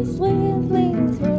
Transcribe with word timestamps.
you 0.00 0.06
swiftly 0.06 1.18
through. 1.18 1.29